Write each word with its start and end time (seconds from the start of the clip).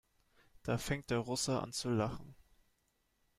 Da 0.65 0.79
fängt 0.79 1.11
der 1.11 1.19
Russe 1.19 1.61
an 1.61 1.73
zu 1.73 1.91
lachen. 1.91 2.33